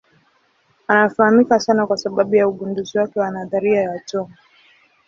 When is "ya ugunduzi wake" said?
2.35-3.19